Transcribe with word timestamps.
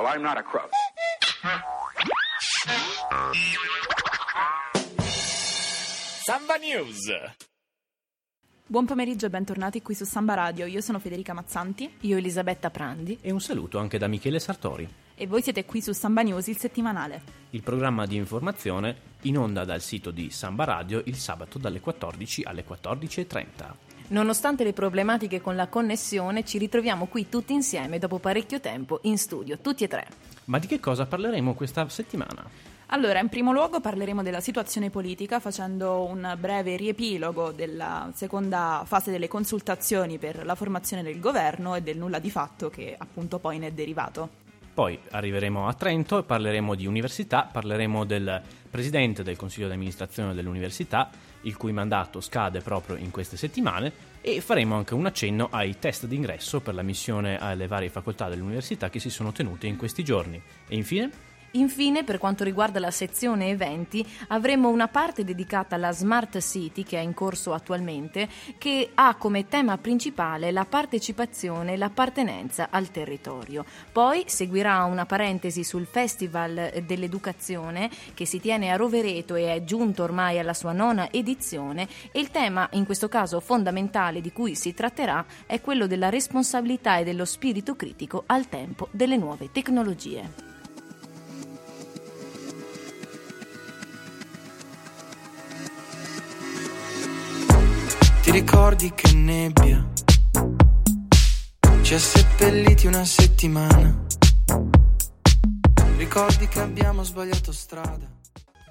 Well, 0.00 0.16
I'm 0.16 0.22
not 0.22 0.38
a 0.38 0.42
crook. 0.42 0.70
Samba 6.24 6.56
News. 6.56 7.12
Buon 8.64 8.86
pomeriggio 8.86 9.26
e 9.26 9.28
bentornati 9.30 9.82
qui 9.82 9.94
su 9.94 10.04
Samba 10.04 10.32
Radio. 10.32 10.64
Io 10.64 10.80
sono 10.80 10.98
Federica 11.00 11.34
Mazzanti 11.34 11.96
Io 12.00 12.16
Elisabetta 12.16 12.70
Prandi. 12.70 13.18
E 13.20 13.30
un 13.30 13.42
saluto 13.42 13.78
anche 13.78 13.98
da 13.98 14.06
Michele 14.06 14.38
Sartori, 14.38 14.88
e 15.14 15.26
voi 15.26 15.42
siete 15.42 15.66
qui 15.66 15.82
su 15.82 15.92
Samba 15.92 16.22
News, 16.22 16.46
il 16.46 16.56
settimanale. 16.56 17.22
il 17.50 17.62
programma 17.62 18.06
di 18.06 18.16
informazione 18.16 18.96
in 19.22 19.36
onda 19.36 19.66
dal 19.66 19.82
sito 19.82 20.10
di 20.10 20.30
Samba 20.30 20.64
Radio 20.64 21.02
il 21.04 21.16
sabato 21.16 21.58
dalle 21.58 21.80
14 21.80 22.44
alle 22.44 22.64
14.30. 22.66 23.89
Nonostante 24.10 24.64
le 24.64 24.72
problematiche 24.72 25.40
con 25.40 25.54
la 25.54 25.68
connessione, 25.68 26.44
ci 26.44 26.58
ritroviamo 26.58 27.06
qui 27.06 27.28
tutti 27.28 27.52
insieme 27.52 28.00
dopo 28.00 28.18
parecchio 28.18 28.58
tempo 28.58 28.98
in 29.02 29.16
studio, 29.16 29.58
tutti 29.58 29.84
e 29.84 29.88
tre. 29.88 30.08
Ma 30.46 30.58
di 30.58 30.66
che 30.66 30.80
cosa 30.80 31.06
parleremo 31.06 31.54
questa 31.54 31.88
settimana? 31.88 32.44
Allora, 32.86 33.20
in 33.20 33.28
primo 33.28 33.52
luogo 33.52 33.78
parleremo 33.78 34.24
della 34.24 34.40
situazione 34.40 34.90
politica 34.90 35.38
facendo 35.38 36.02
un 36.02 36.34
breve 36.40 36.74
riepilogo 36.74 37.52
della 37.52 38.10
seconda 38.12 38.82
fase 38.84 39.12
delle 39.12 39.28
consultazioni 39.28 40.18
per 40.18 40.44
la 40.44 40.56
formazione 40.56 41.04
del 41.04 41.20
governo 41.20 41.76
e 41.76 41.82
del 41.82 41.96
nulla 41.96 42.18
di 42.18 42.32
fatto 42.32 42.68
che 42.68 42.96
appunto 42.98 43.38
poi 43.38 43.60
ne 43.60 43.68
è 43.68 43.70
derivato. 43.70 44.39
Poi 44.80 44.98
arriveremo 45.10 45.68
a 45.68 45.74
Trento 45.74 46.16
e 46.16 46.22
parleremo 46.22 46.74
di 46.74 46.86
università, 46.86 47.46
parleremo 47.52 48.06
del 48.06 48.40
presidente 48.70 49.22
del 49.22 49.36
consiglio 49.36 49.66
di 49.66 49.74
amministrazione 49.74 50.32
dell'università, 50.32 51.10
il 51.42 51.54
cui 51.58 51.70
mandato 51.70 52.22
scade 52.22 52.62
proprio 52.62 52.96
in 52.96 53.10
queste 53.10 53.36
settimane, 53.36 53.92
e 54.22 54.40
faremo 54.40 54.76
anche 54.76 54.94
un 54.94 55.04
accenno 55.04 55.48
ai 55.50 55.78
test 55.78 56.06
d'ingresso 56.06 56.62
per 56.62 56.72
l'ammissione 56.72 57.38
alle 57.38 57.66
varie 57.66 57.90
facoltà 57.90 58.30
dell'università 58.30 58.88
che 58.88 59.00
si 59.00 59.10
sono 59.10 59.32
tenute 59.32 59.66
in 59.66 59.76
questi 59.76 60.02
giorni. 60.02 60.40
E 60.66 60.74
infine 60.74 61.10
Infine, 61.52 62.04
per 62.04 62.18
quanto 62.18 62.44
riguarda 62.44 62.78
la 62.78 62.92
sezione 62.92 63.48
eventi, 63.48 64.06
avremo 64.28 64.68
una 64.68 64.86
parte 64.86 65.24
dedicata 65.24 65.74
alla 65.74 65.90
Smart 65.90 66.38
City 66.40 66.84
che 66.84 66.96
è 66.98 67.00
in 67.00 67.12
corso 67.12 67.52
attualmente, 67.52 68.28
che 68.56 68.90
ha 68.94 69.16
come 69.16 69.48
tema 69.48 69.76
principale 69.78 70.52
la 70.52 70.64
partecipazione 70.64 71.72
e 71.72 71.76
l'appartenenza 71.76 72.68
al 72.70 72.90
territorio. 72.90 73.64
Poi 73.90 74.24
seguirà 74.26 74.84
una 74.84 75.06
parentesi 75.06 75.64
sul 75.64 75.86
Festival 75.86 76.82
dell'Educazione 76.86 77.90
che 78.14 78.26
si 78.26 78.38
tiene 78.38 78.70
a 78.70 78.76
Rovereto 78.76 79.34
e 79.34 79.52
è 79.52 79.64
giunto 79.64 80.04
ormai 80.04 80.38
alla 80.38 80.54
sua 80.54 80.72
nona 80.72 81.10
edizione 81.10 81.88
e 82.12 82.20
il 82.20 82.30
tema 82.30 82.68
in 82.72 82.84
questo 82.84 83.08
caso 83.08 83.40
fondamentale 83.40 84.20
di 84.20 84.32
cui 84.32 84.54
si 84.54 84.72
tratterà 84.72 85.24
è 85.46 85.60
quello 85.60 85.88
della 85.88 86.10
responsabilità 86.10 86.98
e 86.98 87.04
dello 87.04 87.24
spirito 87.24 87.74
critico 87.74 88.22
al 88.26 88.48
tempo 88.48 88.88
delle 88.92 89.16
nuove 89.16 89.50
tecnologie. 89.50 90.49
Ti 98.30 98.36
ricordi 98.36 98.92
che 98.94 99.12
nebbia 99.12 99.84
ci 101.82 101.94
ha 101.94 101.98
seppelliti 101.98 102.86
una 102.86 103.04
settimana? 103.04 104.04
Ricordi 105.96 106.46
che 106.46 106.60
abbiamo 106.60 107.02
sbagliato 107.02 107.50
strada? 107.50 108.08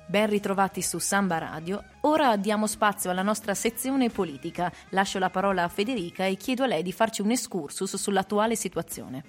Ben 0.07 0.29
ritrovati 0.29 0.81
su 0.81 0.97
Samba 0.99 1.39
Radio. 1.39 1.83
Ora 2.03 2.37
diamo 2.37 2.67
spazio 2.67 3.09
alla 3.09 3.21
nostra 3.21 3.53
sezione 3.53 4.09
politica. 4.09 4.71
Lascio 4.91 5.19
la 5.19 5.29
parola 5.29 5.63
a 5.63 5.67
Federica 5.67 6.23
e 6.23 6.37
chiedo 6.37 6.63
a 6.63 6.67
lei 6.67 6.81
di 6.81 6.93
farci 6.93 7.21
un 7.21 7.31
excursus 7.31 7.97
sull'attuale 7.97 8.55
situazione. 8.55 9.25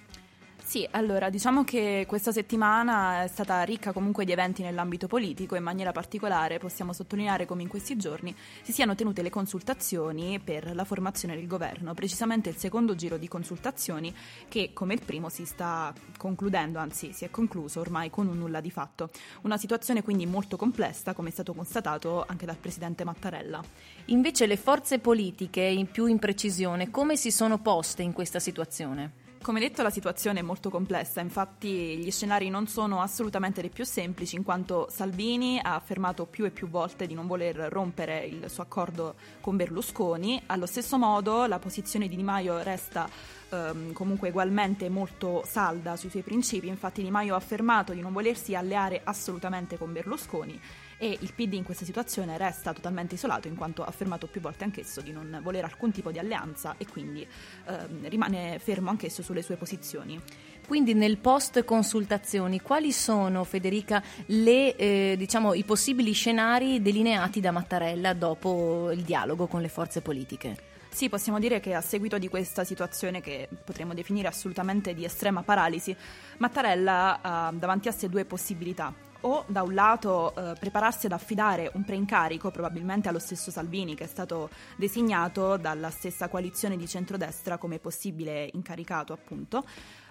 Sì, 0.71 0.87
allora 0.93 1.31
diciamo 1.31 1.65
che 1.65 2.05
questa 2.07 2.31
settimana 2.31 3.25
è 3.25 3.27
stata 3.27 3.65
ricca 3.65 3.91
comunque 3.91 4.25
di 4.25 4.31
eventi 4.31 4.63
nell'ambito 4.63 5.09
politico 5.09 5.57
e 5.57 5.59
in 5.59 5.65
maniera 5.65 5.91
particolare 5.91 6.59
possiamo 6.59 6.93
sottolineare 6.93 7.45
come 7.45 7.63
in 7.63 7.69
questi 7.69 7.97
giorni 7.97 8.33
si 8.63 8.71
siano 8.71 8.95
tenute 8.95 9.23
le 9.23 9.31
consultazioni 9.31 10.39
per 10.39 10.73
la 10.73 10.85
formazione 10.85 11.35
del 11.35 11.49
governo, 11.49 11.93
precisamente 11.95 12.51
il 12.51 12.57
secondo 12.57 12.95
giro 12.95 13.17
di 13.17 13.27
consultazioni 13.27 14.15
che 14.47 14.71
come 14.73 14.95
il 14.95 15.03
primo 15.05 15.29
si 15.29 15.45
sta 15.45 15.93
concludendo, 16.17 16.79
anzi 16.79 17.13
si 17.13 17.25
è 17.25 17.33
concluso 17.33 17.81
ormai 17.81 18.09
con 18.09 18.29
un 18.29 18.39
nulla 18.39 18.61
di 18.61 18.71
fatto. 18.71 19.11
Una 19.41 19.57
situazione 19.57 20.05
quindi 20.05 20.25
molto 20.25 20.57
complessa 20.57 21.15
come 21.15 21.31
è 21.31 21.33
stato 21.33 21.53
constatato 21.53 22.25
anche 22.29 22.47
dal 22.47 22.59
presidente 22.59 23.03
Mattarella. 23.03 23.61
Invece 24.05 24.47
le 24.47 24.57
forze 24.57 25.01
politiche, 25.01 25.63
in 25.63 25.91
più 25.91 26.07
in 26.07 26.21
precisione, 26.21 26.93
come 26.93 27.17
si 27.17 27.33
sono 27.33 27.59
poste 27.59 28.05
in 28.05 28.13
questa 28.13 28.39
situazione? 28.39 29.20
Come 29.43 29.59
detto 29.59 29.83
la 29.83 29.89
situazione 29.89 30.41
è 30.41 30.43
molto 30.43 30.69
complessa, 30.69 31.23
infatti 31.23 31.97
gli 31.97 32.11
scenari 32.11 32.51
non 32.51 32.67
sono 32.67 33.01
assolutamente 33.01 33.63
dei 33.63 33.71
più 33.71 33.87
semplici 33.87 34.37
in 34.37 34.43
quanto 34.43 34.87
Salvini 34.91 35.59
ha 35.59 35.77
affermato 35.77 36.27
più 36.27 36.45
e 36.45 36.51
più 36.51 36.69
volte 36.69 37.07
di 37.07 37.15
non 37.15 37.27
voler 37.27 37.57
rompere 37.57 38.27
il 38.27 38.51
suo 38.51 38.63
accordo 38.63 39.15
con 39.41 39.57
Berlusconi, 39.57 40.43
allo 40.45 40.67
stesso 40.67 40.99
modo 40.99 41.47
la 41.47 41.59
posizione 41.59 42.07
di 42.07 42.17
Di 42.17 42.23
Maio 42.23 42.63
resta 42.63 43.09
ehm, 43.51 43.93
comunque 43.93 44.31
ugualmente 44.31 44.89
molto 44.89 45.43
salda 45.47 45.97
sui 45.97 46.11
suoi 46.11 46.23
principi, 46.23 46.69
infatti 46.69 47.03
Di 47.03 47.11
Maio 47.11 47.35
ha 47.35 47.39
affermato 47.39 47.93
di 47.93 48.01
non 48.01 48.13
volersi 48.13 48.55
alleare 48.55 49.01
assolutamente 49.05 49.77
con 49.77 49.93
Berlusconi 49.93 50.61
e 51.03 51.17
il 51.19 51.33
PD 51.35 51.55
in 51.55 51.65
questa 51.65 51.87
situazione 51.87 52.37
resta 52.37 52.75
totalmente 52.75 53.15
isolato 53.15 53.49
in 53.49 53.57
quanto 53.57 53.83
ha 53.83 53.87
affermato 53.87 54.27
più 54.27 54.41
volte 54.43 54.65
anch'esso 54.65 55.01
di 55.01 55.13
non 55.13 55.41
volere 55.43 55.67
alcun 55.67 55.91
tipo 55.93 56.11
di 56.11 56.19
alleanza 56.19 56.75
e 56.77 56.87
quindi 56.87 57.27
ehm, 57.67 58.09
rimane 58.09 58.59
fermo 58.59 58.91
anch'esso 58.91 59.23
sulle 59.23 59.43
sue 59.43 59.57
posizioni. 59.57 60.21
Quindi 60.67 60.95
nel 60.95 61.17
post 61.17 61.65
consultazioni 61.65 62.61
quali 62.61 62.93
sono 62.93 63.45
Federica 63.45 64.03
le, 64.27 64.77
eh, 64.77 65.15
diciamo, 65.17 65.55
i 65.55 65.65
possibili 65.65 66.13
scenari 66.13 66.83
delineati 66.83 67.41
da 67.41 67.51
Mattarella 67.51 68.13
dopo 68.13 68.91
il 68.93 69.03
dialogo 69.03 69.47
con 69.47 69.63
le 69.63 69.69
forze 69.69 70.01
politiche? 70.03 70.70
Sì, 70.93 71.09
possiamo 71.09 71.39
dire 71.39 71.61
che 71.61 71.73
a 71.73 71.81
seguito 71.81 72.19
di 72.19 72.29
questa 72.29 72.65
situazione 72.65 73.21
che 73.21 73.49
potremmo 73.65 73.95
definire 73.95 74.29
assolutamente 74.29 74.93
di 74.93 75.05
estrema 75.05 75.43
paralisi, 75.43 75.97
Mattarella 76.39 77.21
ha 77.23 77.53
davanti 77.55 77.89
a 77.89 77.93
sé 77.93 78.09
due 78.09 78.25
possibilità. 78.25 78.93
O 79.23 79.45
da 79.47 79.63
un 79.63 79.75
lato 79.75 80.35
eh, 80.35 80.55
prepararsi 80.59 81.07
ad 81.07 81.13
affidare 81.13 81.71
un 81.75 81.85
preincarico 81.85 82.51
probabilmente 82.51 83.09
allo 83.09 83.19
stesso 83.19 83.51
Salvini 83.51 83.95
che 83.95 84.05
è 84.05 84.07
stato 84.07 84.49
designato 84.77 85.57
dalla 85.59 85.91
stessa 85.91 86.29
coalizione 86.29 86.77
di 86.77 86.89
centrodestra 86.89 87.59
come 87.59 87.79
possibile 87.79 88.49
incaricato 88.53 89.13
appunto 89.13 89.65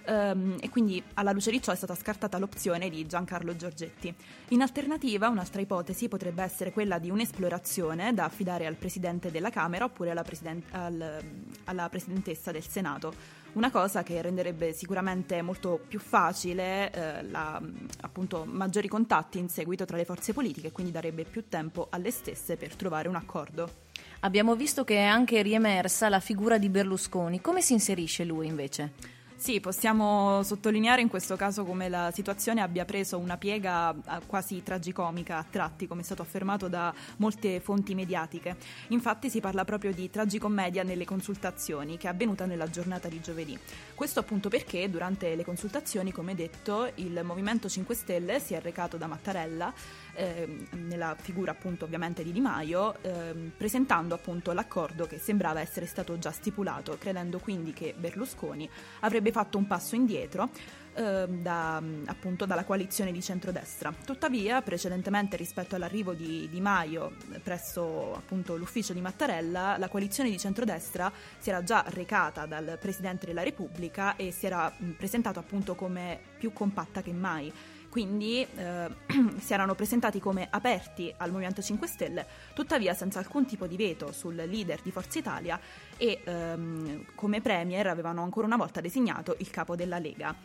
ehm, 0.05 0.57
e 0.59 0.69
quindi 0.69 1.01
alla 1.15 1.31
luce 1.31 1.51
di 1.51 1.61
ciò 1.61 1.71
è 1.71 1.75
stata 1.75 1.95
scartata 1.95 2.37
l'opzione 2.37 2.89
di 2.89 3.05
Giancarlo 3.05 3.55
Giorgetti. 3.55 4.13
In 4.49 4.61
alternativa, 4.61 5.27
un'altra 5.27 5.61
ipotesi 5.61 6.07
potrebbe 6.07 6.43
essere 6.43 6.71
quella 6.71 6.99
di 6.99 7.09
un'esplorazione 7.09 8.13
da 8.13 8.25
affidare 8.25 8.65
al 8.65 8.75
Presidente 8.75 9.31
della 9.31 9.49
Camera 9.49 9.85
oppure 9.85 10.11
alla, 10.11 10.23
presiden- 10.23 10.63
al, 10.71 11.23
alla 11.65 11.89
Presidentessa 11.89 12.51
del 12.51 12.67
Senato. 12.67 13.37
Una 13.53 13.71
cosa 13.71 14.03
che 14.03 14.21
renderebbe 14.21 14.73
sicuramente 14.73 15.41
molto 15.41 15.81
più 15.85 15.99
facile 15.99 16.91
eh, 16.91 17.23
la, 17.23 17.61
appunto, 18.01 18.45
maggiori 18.45 18.87
contatti 18.87 19.39
in 19.39 19.49
seguito 19.49 19.85
tra 19.85 19.97
le 19.97 20.05
forze 20.05 20.33
politiche 20.33 20.67
e 20.67 20.71
quindi 20.71 20.91
darebbe 20.91 21.23
più 21.23 21.47
tempo 21.49 21.87
alle 21.89 22.11
stesse 22.11 22.57
per 22.57 22.75
trovare 22.75 23.07
un 23.07 23.15
accordo. 23.15 23.87
Abbiamo 24.21 24.55
visto 24.55 24.83
che 24.83 24.97
è 24.97 25.03
anche 25.03 25.41
riemersa 25.41 26.09
la 26.09 26.19
figura 26.19 26.57
di 26.57 26.69
Berlusconi. 26.69 27.41
Come 27.41 27.61
si 27.61 27.73
inserisce 27.73 28.23
lui 28.23 28.47
invece? 28.47 29.17
Sì, 29.39 29.61
possiamo 29.61 30.43
sottolineare 30.43 31.01
in 31.01 31.07
questo 31.07 31.37
caso 31.37 31.63
come 31.63 31.87
la 31.87 32.11
situazione 32.13 32.59
abbia 32.59 32.83
preso 32.83 33.17
una 33.17 33.37
piega 33.37 33.95
eh, 33.95 34.25
quasi 34.25 34.63
tragicomica 34.63 35.37
a 35.37 35.45
tratti, 35.49 35.87
come 35.87 36.01
è 36.01 36.03
stato 36.03 36.21
affermato 36.21 36.67
da 36.67 36.93
molte 37.19 37.61
fonti 37.61 37.95
mediatiche. 37.95 38.57
Infatti 38.89 39.29
si 39.29 39.39
parla 39.39 39.63
proprio 39.63 39.93
di 39.93 40.09
tragicommedia 40.09 40.83
nelle 40.83 41.05
consultazioni 41.05 41.95
che 41.95 42.07
è 42.07 42.09
avvenuta 42.09 42.45
nella 42.45 42.69
giornata 42.69 43.07
di 43.07 43.21
giovedì. 43.21 43.57
Questo 43.95 44.19
appunto 44.19 44.49
perché 44.49 44.89
durante 44.89 45.33
le 45.33 45.45
consultazioni, 45.45 46.11
come 46.11 46.35
detto, 46.35 46.91
il 46.95 47.21
Movimento 47.23 47.69
5 47.69 47.95
Stelle 47.95 48.41
si 48.41 48.55
è 48.55 48.59
recato 48.59 48.97
da 48.97 49.07
Mattarella 49.07 49.73
eh, 50.19 50.47
nella 50.71 51.15
figura 51.17 51.51
appunto 51.51 51.85
ovviamente 51.85 52.23
di 52.23 52.33
Di 52.33 52.41
Maio, 52.41 53.01
eh, 53.01 53.51
presentando 53.55 54.13
appunto 54.13 54.51
l'accordo 54.51 55.07
che 55.07 55.17
sembrava 55.17 55.61
essere 55.61 55.85
stato 55.85 56.19
già 56.19 56.31
stipulato, 56.31 56.97
credendo 56.99 57.39
quindi 57.39 57.71
che 57.71 57.95
Berlusconi 57.97 58.69
avrebbe 58.99 59.31
fatto 59.31 59.57
un 59.57 59.65
passo 59.65 59.95
indietro 59.95 60.49
eh, 60.93 61.25
da, 61.27 61.81
appunto 62.05 62.45
dalla 62.45 62.65
coalizione 62.65 63.13
di 63.13 63.21
centrodestra. 63.21 63.93
Tuttavia, 64.05 64.61
precedentemente 64.61 65.37
rispetto 65.37 65.75
all'arrivo 65.75 66.13
di 66.13 66.49
Di 66.49 66.59
Maio 66.59 67.13
presso 67.41 68.13
appunto 68.13 68.57
l'ufficio 68.57 68.91
di 68.91 68.99
Mattarella, 68.99 69.77
la 69.77 69.87
coalizione 69.87 70.29
di 70.29 70.37
centrodestra 70.37 71.09
si 71.37 71.49
era 71.49 71.63
già 71.63 71.85
recata 71.87 72.45
dal 72.45 72.77
Presidente 72.79 73.25
della 73.25 73.43
Repubblica 73.43 74.17
e 74.17 74.31
si 74.31 74.45
era 74.45 74.73
mh, 74.75 74.89
presentato 74.91 75.39
appunto 75.39 75.75
come 75.75 76.19
più 76.37 76.51
compatta 76.51 77.01
che 77.01 77.13
mai 77.13 77.51
quindi 77.89 78.45
eh, 78.55 78.89
si 79.39 79.53
erano 79.53 79.75
presentati 79.75 80.19
come 80.19 80.47
aperti 80.49 81.13
al 81.17 81.31
Movimento 81.31 81.61
5 81.61 81.87
Stelle, 81.87 82.25
tuttavia 82.53 82.93
senza 82.93 83.19
alcun 83.19 83.45
tipo 83.45 83.67
di 83.67 83.75
veto 83.75 84.11
sul 84.11 84.35
leader 84.35 84.81
di 84.81 84.91
Forza 84.91 85.19
Italia 85.19 85.59
e 85.97 86.21
ehm, 86.23 87.05
come 87.15 87.41
premier 87.41 87.87
avevano 87.87 88.23
ancora 88.23 88.45
una 88.45 88.57
volta 88.57 88.79
designato 88.79 89.35
il 89.39 89.49
capo 89.49 89.75
della 89.75 89.99
Lega. 89.99 90.35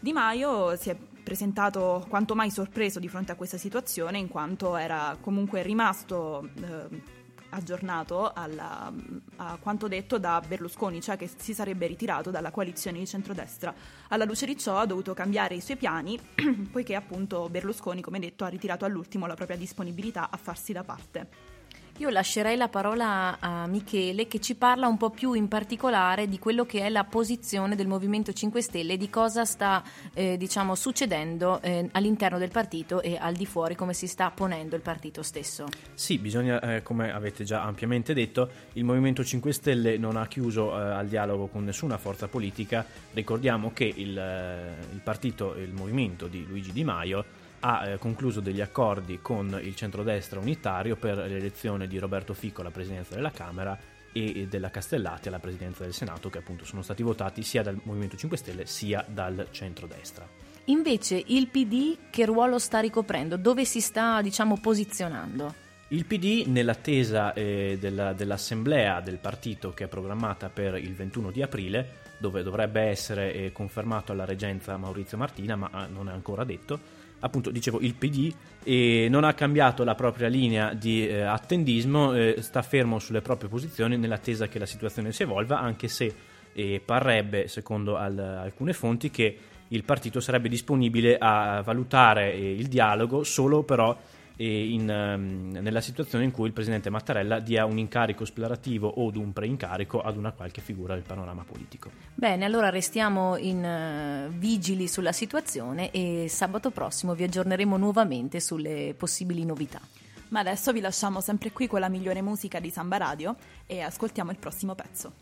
Di 0.00 0.12
Maio 0.12 0.76
si 0.76 0.90
è 0.90 0.96
presentato 0.96 2.06
quanto 2.08 2.34
mai 2.34 2.50
sorpreso 2.50 3.00
di 3.00 3.08
fronte 3.08 3.32
a 3.32 3.34
questa 3.34 3.58
situazione 3.58 4.18
in 4.18 4.28
quanto 4.28 4.76
era 4.76 5.16
comunque 5.20 5.62
rimasto 5.62 6.48
eh, 6.54 7.17
aggiornato 7.50 8.32
alla, 8.32 8.92
a 9.36 9.56
quanto 9.60 9.88
detto 9.88 10.18
da 10.18 10.42
Berlusconi, 10.46 11.00
cioè 11.00 11.16
che 11.16 11.30
si 11.34 11.54
sarebbe 11.54 11.86
ritirato 11.86 12.30
dalla 12.30 12.50
coalizione 12.50 12.98
di 12.98 13.06
centrodestra. 13.06 13.74
Alla 14.08 14.24
luce 14.24 14.46
di 14.46 14.56
ciò 14.56 14.78
ha 14.78 14.86
dovuto 14.86 15.14
cambiare 15.14 15.54
i 15.54 15.60
suoi 15.60 15.76
piani, 15.76 16.18
poiché 16.70 16.94
appunto 16.94 17.48
Berlusconi, 17.48 18.00
come 18.00 18.18
detto, 18.18 18.44
ha 18.44 18.48
ritirato 18.48 18.84
all'ultimo 18.84 19.26
la 19.26 19.34
propria 19.34 19.56
disponibilità 19.56 20.30
a 20.30 20.36
farsi 20.36 20.72
da 20.72 20.84
parte. 20.84 21.57
Io 22.00 22.10
lascerei 22.10 22.56
la 22.56 22.68
parola 22.68 23.38
a 23.40 23.66
Michele 23.66 24.28
che 24.28 24.38
ci 24.38 24.54
parla 24.54 24.86
un 24.86 24.96
po' 24.96 25.10
più 25.10 25.32
in 25.32 25.48
particolare 25.48 26.28
di 26.28 26.38
quello 26.38 26.64
che 26.64 26.82
è 26.82 26.88
la 26.90 27.02
posizione 27.02 27.74
del 27.74 27.88
Movimento 27.88 28.32
5 28.32 28.62
Stelle, 28.62 28.96
di 28.96 29.10
cosa 29.10 29.44
sta 29.44 29.82
eh, 30.14 30.36
diciamo, 30.36 30.76
succedendo 30.76 31.60
eh, 31.60 31.88
all'interno 31.90 32.38
del 32.38 32.52
partito 32.52 33.02
e 33.02 33.16
al 33.20 33.34
di 33.34 33.46
fuori, 33.46 33.74
come 33.74 33.94
si 33.94 34.06
sta 34.06 34.30
ponendo 34.30 34.76
il 34.76 34.82
partito 34.82 35.24
stesso. 35.24 35.66
Sì, 35.92 36.18
bisogna, 36.18 36.60
eh, 36.60 36.84
come 36.84 37.12
avete 37.12 37.42
già 37.42 37.64
ampiamente 37.64 38.14
detto, 38.14 38.48
il 38.74 38.84
Movimento 38.84 39.24
5 39.24 39.52
Stelle 39.52 39.98
non 39.98 40.16
ha 40.16 40.28
chiuso 40.28 40.78
eh, 40.78 40.80
al 40.80 41.08
dialogo 41.08 41.48
con 41.48 41.64
nessuna 41.64 41.98
forza 41.98 42.28
politica. 42.28 42.86
Ricordiamo 43.12 43.72
che 43.72 43.92
il, 43.92 44.16
eh, 44.16 44.76
il 44.92 45.00
partito, 45.02 45.56
il 45.56 45.72
movimento 45.72 46.28
di 46.28 46.46
Luigi 46.46 46.70
Di 46.70 46.84
Maio 46.84 47.37
ha 47.60 47.88
eh, 47.88 47.98
concluso 47.98 48.40
degli 48.40 48.60
accordi 48.60 49.20
con 49.20 49.58
il 49.62 49.74
centrodestra 49.74 50.40
unitario 50.40 50.96
per 50.96 51.18
l'elezione 51.18 51.86
di 51.86 51.98
Roberto 51.98 52.34
Fico 52.34 52.60
alla 52.60 52.70
presidenza 52.70 53.14
della 53.14 53.30
Camera 53.30 53.78
e 54.12 54.46
della 54.48 54.70
Castellati 54.70 55.28
alla 55.28 55.38
presidenza 55.38 55.84
del 55.84 55.92
Senato, 55.92 56.30
che 56.30 56.38
appunto 56.38 56.64
sono 56.64 56.82
stati 56.82 57.02
votati 57.02 57.42
sia 57.42 57.62
dal 57.62 57.78
Movimento 57.82 58.16
5 58.16 58.36
Stelle 58.36 58.66
sia 58.66 59.04
dal 59.06 59.48
centrodestra. 59.50 60.26
Invece 60.66 61.22
il 61.26 61.48
PD 61.48 61.96
che 62.10 62.26
ruolo 62.26 62.58
sta 62.58 62.80
ricoprendo? 62.80 63.36
Dove 63.36 63.64
si 63.64 63.80
sta, 63.80 64.20
diciamo, 64.20 64.58
posizionando? 64.60 65.66
Il 65.88 66.04
PD, 66.04 66.44
nell'attesa 66.46 67.32
eh, 67.32 67.78
della, 67.80 68.12
dell'assemblea 68.12 69.00
del 69.00 69.16
partito 69.16 69.72
che 69.72 69.84
è 69.84 69.88
programmata 69.88 70.50
per 70.50 70.74
il 70.76 70.94
21 70.94 71.30
di 71.30 71.40
aprile, 71.40 72.06
dove 72.18 72.42
dovrebbe 72.42 72.82
essere 72.82 73.32
eh, 73.32 73.52
confermato 73.52 74.12
alla 74.12 74.26
reggenza 74.26 74.76
Maurizio 74.76 75.16
Martina, 75.16 75.56
ma 75.56 75.70
ah, 75.72 75.86
non 75.86 76.10
è 76.10 76.12
ancora 76.12 76.44
detto, 76.44 76.78
appunto 77.20 77.50
dicevo 77.50 77.80
il 77.80 77.94
PD 77.94 78.32
e 78.62 79.08
non 79.10 79.24
ha 79.24 79.34
cambiato 79.34 79.84
la 79.84 79.94
propria 79.94 80.28
linea 80.28 80.72
di 80.74 81.06
eh, 81.06 81.22
attendismo, 81.22 82.14
eh, 82.14 82.36
sta 82.40 82.62
fermo 82.62 82.98
sulle 82.98 83.20
proprie 83.20 83.48
posizioni 83.48 83.96
nell'attesa 83.96 84.48
che 84.48 84.58
la 84.58 84.66
situazione 84.66 85.12
si 85.12 85.22
evolva, 85.22 85.58
anche 85.58 85.88
se 85.88 86.14
eh, 86.52 86.80
parrebbe, 86.84 87.48
secondo 87.48 87.96
al, 87.96 88.18
alcune 88.18 88.72
fonti, 88.72 89.10
che 89.10 89.38
il 89.68 89.84
partito 89.84 90.20
sarebbe 90.20 90.48
disponibile 90.48 91.16
a 91.18 91.62
valutare 91.62 92.32
eh, 92.32 92.52
il 92.52 92.68
dialogo 92.68 93.22
solo 93.22 93.62
però 93.62 93.96
in, 94.44 94.88
um, 94.88 95.50
nella 95.60 95.80
situazione 95.80 96.24
in 96.24 96.30
cui 96.30 96.46
il 96.46 96.52
presidente 96.52 96.90
Mattarella 96.90 97.40
dia 97.40 97.64
un 97.64 97.78
incarico 97.78 98.22
esplorativo 98.22 98.88
o 98.88 99.10
un 99.14 99.32
preincarico 99.32 100.00
ad 100.00 100.16
una 100.16 100.32
qualche 100.32 100.60
figura 100.60 100.94
del 100.94 101.02
panorama 101.02 101.44
politico. 101.44 101.90
Bene, 102.14 102.44
allora 102.44 102.70
restiamo 102.70 103.36
in, 103.36 103.64
uh, 103.64 104.32
vigili 104.36 104.88
sulla 104.88 105.12
situazione 105.12 105.90
e 105.90 106.26
sabato 106.28 106.70
prossimo 106.70 107.14
vi 107.14 107.24
aggiorneremo 107.24 107.76
nuovamente 107.76 108.40
sulle 108.40 108.94
possibili 108.96 109.44
novità. 109.44 109.80
Ma 110.28 110.40
adesso 110.40 110.72
vi 110.72 110.80
lasciamo 110.80 111.20
sempre 111.20 111.52
qui 111.52 111.66
con 111.66 111.80
la 111.80 111.88
migliore 111.88 112.20
musica 112.20 112.60
di 112.60 112.70
Samba 112.70 112.98
Radio 112.98 113.36
e 113.66 113.80
ascoltiamo 113.80 114.30
il 114.30 114.36
prossimo 114.38 114.74
pezzo. 114.74 115.12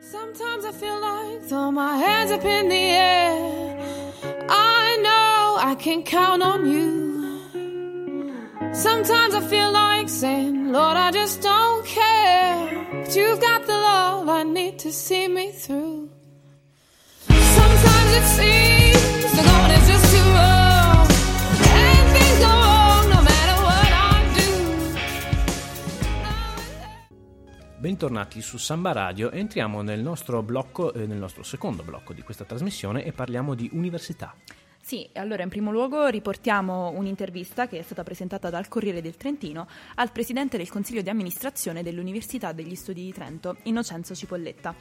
Sometimes 0.00 0.64
I 0.64 0.72
feel 0.72 0.98
like 0.98 1.46
throw 1.46 1.70
my 1.70 1.96
hands 2.02 2.30
up 2.30 2.44
in 2.44 2.68
the 2.68 2.74
air. 2.74 3.76
I 4.48 4.96
know 5.02 5.56
I 5.58 5.74
can 5.76 6.02
count 6.02 6.42
on 6.42 6.66
you. 6.66 7.19
Sometimes 8.72 9.34
I 9.34 9.40
feel 9.40 9.72
like 9.72 10.08
saying, 10.08 10.70
Lord, 10.70 10.96
I 10.96 11.10
just 11.10 11.42
don't 11.42 11.84
care. 11.84 12.86
But 12.92 13.16
you've 13.16 13.40
got 13.40 13.66
the 13.66 13.72
love 13.72 14.28
I 14.28 14.44
need 14.44 14.78
to 14.78 14.92
see 14.92 15.26
me 15.26 15.50
through. 15.50 16.08
Sometimes 17.26 18.14
it 18.14 18.24
seems 18.38 19.32
the 19.34 19.42
going 19.42 19.72
is 19.72 19.88
just 19.88 20.14
too 20.14 20.22
rough. 20.32 21.10
And 21.66 22.14
go 22.38 22.46
wrong 22.46 23.08
no 23.10 23.22
matter 23.22 23.56
what 23.66 23.92
I 23.92 24.22
do. 24.38 24.50
Bentornati 27.80 28.40
su 28.40 28.56
Samba 28.56 28.92
Radio, 28.92 29.32
entriamo 29.32 29.82
nel 29.82 30.00
nostro 30.00 30.42
blocco, 30.44 30.92
eh, 30.92 31.06
nel 31.06 31.18
nostro 31.18 31.42
secondo 31.42 31.82
blocco 31.82 32.12
di 32.12 32.22
questa 32.22 32.44
trasmissione 32.44 33.04
e 33.04 33.10
parliamo 33.12 33.54
di 33.54 33.68
università. 33.72 34.32
Sì, 34.90 35.08
allora 35.12 35.44
in 35.44 35.48
primo 35.48 35.70
luogo 35.70 36.08
riportiamo 36.08 36.90
un'intervista 36.90 37.68
che 37.68 37.78
è 37.78 37.82
stata 37.82 38.02
presentata 38.02 38.50
dal 38.50 38.66
Corriere 38.66 39.00
del 39.00 39.16
Trentino 39.16 39.68
al 39.94 40.10
presidente 40.10 40.56
del 40.56 40.68
Consiglio 40.68 41.00
di 41.00 41.08
amministrazione 41.08 41.84
dell'Università 41.84 42.50
degli 42.50 42.74
Studi 42.74 43.04
di 43.04 43.12
Trento, 43.12 43.58
Innocenzo 43.62 44.16
Cipolletta. 44.16 44.74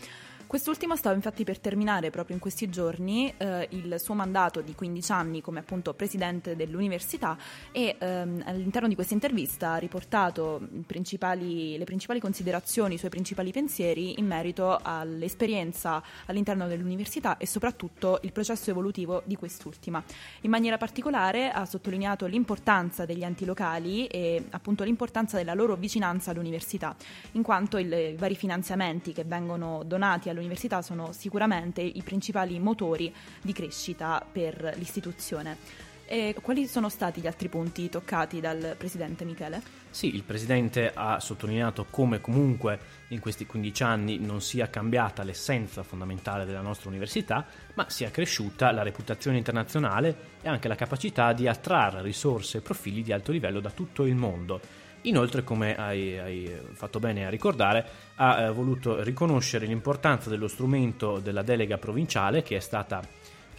Quest'ultimo 0.49 0.95
stava 0.95 1.13
infatti 1.13 1.43
per 1.43 1.59
terminare 1.59 2.09
proprio 2.09 2.33
in 2.33 2.41
questi 2.41 2.69
giorni 2.69 3.31
eh, 3.37 3.67
il 3.69 3.97
suo 3.99 4.15
mandato 4.15 4.61
di 4.61 4.73
15 4.73 5.11
anni 5.11 5.41
come 5.41 5.59
appunto 5.59 5.93
presidente 5.93 6.55
dell'università 6.55 7.37
e 7.71 7.95
ehm, 7.99 8.41
all'interno 8.47 8.87
di 8.87 8.95
questa 8.95 9.13
intervista 9.13 9.73
ha 9.73 9.77
riportato 9.77 10.59
principali, 10.87 11.77
le 11.77 11.83
principali 11.83 12.19
considerazioni, 12.19 12.95
i 12.95 12.97
suoi 12.97 13.11
principali 13.11 13.51
pensieri 13.51 14.17
in 14.17 14.25
merito 14.25 14.79
all'esperienza 14.81 16.01
all'interno 16.25 16.65
dell'università 16.65 17.37
e 17.37 17.45
soprattutto 17.45 18.17
il 18.23 18.31
processo 18.31 18.71
evolutivo 18.71 19.21
di 19.25 19.35
quest'ultima. 19.35 20.03
In 20.41 20.49
maniera 20.49 20.77
particolare 20.77 21.51
ha 21.51 21.63
sottolineato 21.65 22.25
l'importanza 22.25 23.05
degli 23.05 23.23
enti 23.23 23.45
locali 23.45 24.07
e 24.07 24.45
appunto 24.49 24.83
l'importanza 24.83 25.37
della 25.37 25.53
loro 25.53 25.75
vicinanza 25.75 26.31
all'università, 26.31 26.95
in 27.33 27.43
quanto 27.43 27.77
i 27.77 28.15
vari 28.17 28.35
finanziamenti 28.35 29.13
che 29.13 29.23
vengono 29.25 29.83
donati 29.85 30.21
all'università 30.21 30.37
all'università 30.39 30.81
sono 30.81 31.11
sicuramente 31.11 31.81
i 31.81 32.01
principali 32.01 32.57
motori 32.59 33.13
di 33.41 33.53
crescita 33.53 34.25
per 34.29 34.73
l'istituzione. 34.77 35.87
E 36.11 36.33
quali 36.41 36.65
sono 36.65 36.89
stati 36.89 37.21
gli 37.21 37.27
altri 37.27 37.49
punti 37.49 37.87
toccati 37.87 38.39
dal 38.39 38.73
Presidente 38.75 39.25
Michele? 39.25 39.61
Sì, 39.91 40.15
il 40.15 40.23
Presidente 40.23 40.91
ha 40.91 41.19
sottolineato 41.19 41.85
come 41.87 42.19
comunque 42.19 42.79
in 43.09 43.19
questi 43.19 43.45
15 43.45 43.83
anni 43.83 44.17
non 44.17 44.41
sia 44.41 44.71
cambiata 44.71 45.21
l'essenza 45.21 45.83
fondamentale 45.83 46.45
della 46.45 46.61
nostra 46.61 46.89
università, 46.89 47.45
ma 47.75 47.87
sia 47.91 48.09
cresciuta 48.09 48.71
la 48.71 48.81
reputazione 48.81 49.37
internazionale 49.37 50.37
e 50.41 50.49
anche 50.49 50.67
la 50.67 50.73
capacità 50.73 51.31
di 51.31 51.47
attrarre 51.47 52.01
risorse 52.01 52.57
e 52.57 52.61
profili 52.61 53.03
di 53.03 53.11
alto 53.11 53.31
livello 53.31 53.59
da 53.59 53.69
tutto 53.69 54.03
il 54.05 54.15
mondo 54.15 54.59
Inoltre, 55.03 55.43
come 55.43 55.75
hai, 55.75 56.17
hai, 56.17 56.59
fatto 56.73 56.99
bene 56.99 57.25
a 57.25 57.29
ricordare, 57.29 57.85
ha 58.15 58.41
eh, 58.41 58.51
voluto 58.51 59.01
riconoscere 59.01 59.65
l'importanza 59.65 60.29
dello 60.29 60.47
strumento 60.47 61.19
della 61.19 61.41
delega 61.41 61.77
provinciale 61.77 62.43
che 62.43 62.57
è 62.57 62.59
stata, 62.59 63.01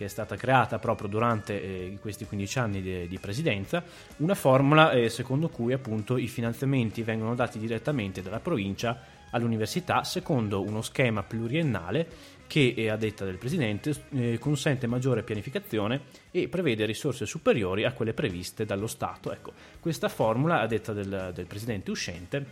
che 0.01 0.07
è 0.07 0.09
stata 0.09 0.35
creata 0.35 0.79
proprio 0.79 1.09
durante 1.09 1.63
eh, 1.63 1.99
questi 2.01 2.25
15 2.25 2.59
anni 2.59 2.81
di, 2.81 3.07
di 3.07 3.19
presidenza, 3.19 3.85
una 4.17 4.35
formula 4.35 4.93
eh, 4.93 5.11
secondo 5.11 5.51
cui 5.51 5.75
appunto 5.75 6.17
i 6.17 6.27
finanziamenti 6.27 7.03
vengono 7.03 7.35
dati 7.35 7.59
direttamente 7.59 8.23
dalla 8.23 8.41
provincia 8.41 8.99
all'università 9.31 10.03
secondo 10.03 10.63
uno 10.63 10.81
schema 10.81 11.23
pluriennale 11.23 12.07
che, 12.47 12.89
a 12.91 12.97
detta 12.97 13.27
del 13.27 13.37
Presidente, 13.37 13.93
eh, 14.13 14.39
consente 14.39 14.87
maggiore 14.87 15.23
pianificazione 15.23 16.01
e 16.31 16.49
prevede 16.49 16.87
risorse 16.87 17.27
superiori 17.27 17.85
a 17.85 17.93
quelle 17.93 18.15
previste 18.15 18.65
dallo 18.65 18.87
Stato. 18.87 19.31
Ecco, 19.33 19.53
questa 19.81 20.09
formula, 20.09 20.63
a 20.63 20.67
detta 20.67 20.95
del, 20.95 21.33
del 21.35 21.47
Presidente 21.47 21.91
uscente, 21.91 22.47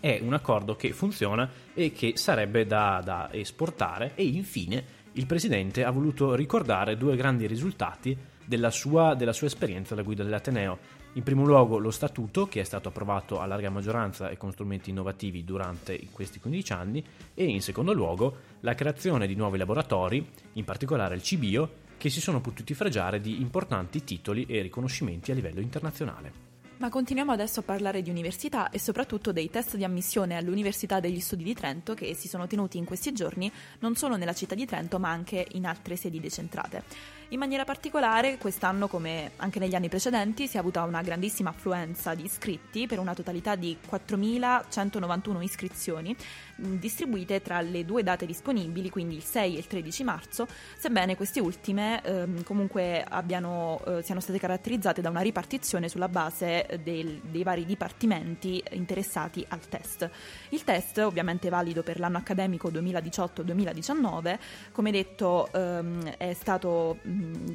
è 0.00 0.18
un 0.20 0.34
accordo 0.34 0.74
che 0.74 0.92
funziona 0.92 1.48
e 1.74 1.92
che 1.92 2.14
sarebbe 2.16 2.66
da, 2.66 3.00
da 3.04 3.28
esportare 3.32 4.10
e 4.16 4.24
infine 4.24 5.01
il 5.12 5.26
Presidente 5.26 5.84
ha 5.84 5.90
voluto 5.90 6.34
ricordare 6.34 6.96
due 6.96 7.16
grandi 7.16 7.46
risultati 7.46 8.16
della 8.44 8.70
sua, 8.70 9.14
della 9.14 9.32
sua 9.32 9.46
esperienza 9.46 9.94
alla 9.94 10.02
guida 10.02 10.22
dell'Ateneo 10.22 11.00
in 11.14 11.22
primo 11.22 11.44
luogo 11.44 11.78
lo 11.78 11.90
statuto, 11.90 12.46
che 12.46 12.60
è 12.60 12.64
stato 12.64 12.88
approvato 12.88 13.38
a 13.38 13.44
larga 13.44 13.68
maggioranza 13.68 14.30
e 14.30 14.38
con 14.38 14.50
strumenti 14.50 14.88
innovativi 14.88 15.44
durante 15.44 16.00
questi 16.10 16.40
15 16.40 16.72
anni, 16.72 17.04
e 17.34 17.44
in 17.44 17.60
secondo 17.60 17.92
luogo 17.92 18.36
la 18.60 18.74
creazione 18.74 19.26
di 19.26 19.34
nuovi 19.34 19.58
laboratori, 19.58 20.26
in 20.54 20.64
particolare 20.64 21.14
il 21.14 21.20
CBIO, 21.20 21.80
che 21.98 22.08
si 22.08 22.20
sono 22.22 22.40
potuti 22.40 22.72
fregiare 22.72 23.20
di 23.20 23.42
importanti 23.42 24.04
titoli 24.04 24.46
e 24.46 24.62
riconoscimenti 24.62 25.30
a 25.30 25.34
livello 25.34 25.60
internazionale. 25.60 26.51
Ma 26.82 26.88
continuiamo 26.88 27.30
adesso 27.30 27.60
a 27.60 27.62
parlare 27.62 28.02
di 28.02 28.10
università 28.10 28.68
e 28.70 28.80
soprattutto 28.80 29.30
dei 29.30 29.48
test 29.48 29.76
di 29.76 29.84
ammissione 29.84 30.36
all'Università 30.36 30.98
degli 30.98 31.20
Studi 31.20 31.44
di 31.44 31.54
Trento 31.54 31.94
che 31.94 32.12
si 32.14 32.26
sono 32.26 32.48
tenuti 32.48 32.76
in 32.76 32.84
questi 32.84 33.12
giorni 33.12 33.48
non 33.78 33.94
solo 33.94 34.16
nella 34.16 34.32
città 34.32 34.56
di 34.56 34.66
Trento 34.66 34.98
ma 34.98 35.08
anche 35.08 35.46
in 35.52 35.64
altre 35.64 35.94
sedi 35.94 36.18
decentrate. 36.18 37.21
In 37.32 37.38
maniera 37.38 37.64
particolare 37.64 38.36
quest'anno 38.36 38.88
come 38.88 39.30
anche 39.36 39.58
negli 39.58 39.74
anni 39.74 39.88
precedenti 39.88 40.46
si 40.46 40.56
è 40.56 40.60
avuta 40.60 40.82
una 40.82 41.00
grandissima 41.00 41.48
affluenza 41.48 42.14
di 42.14 42.24
iscritti 42.24 42.86
per 42.86 42.98
una 42.98 43.14
totalità 43.14 43.54
di 43.54 43.74
4.191 43.90 45.40
iscrizioni 45.40 46.14
distribuite 46.56 47.40
tra 47.42 47.60
le 47.60 47.84
due 47.84 48.02
date 48.02 48.26
disponibili, 48.26 48.90
quindi 48.90 49.16
il 49.16 49.24
6 49.24 49.56
e 49.56 49.58
il 49.58 49.66
13 49.66 50.04
marzo, 50.04 50.46
sebbene 50.76 51.16
queste 51.16 51.40
ultime 51.40 52.02
ehm, 52.02 52.44
comunque 52.44 53.04
abbiano, 53.08 53.80
eh, 53.86 54.02
siano 54.02 54.20
state 54.20 54.38
caratterizzate 54.38 55.00
da 55.00 55.08
una 55.08 55.20
ripartizione 55.20 55.88
sulla 55.88 56.08
base 56.08 56.66
eh, 56.66 56.78
del, 56.78 57.20
dei 57.24 57.42
vari 57.42 57.64
dipartimenti 57.64 58.62
interessati 58.72 59.44
al 59.48 59.66
test. 59.68 60.08
Il 60.50 60.64
test, 60.64 60.98
ovviamente 60.98 61.48
valido 61.48 61.82
per 61.82 61.98
l'anno 61.98 62.18
accademico 62.18 62.70
2018-2019, 62.70 64.38
come 64.72 64.90
detto 64.90 65.50
ehm, 65.52 66.10
è 66.16 66.32
stato, 66.34 66.98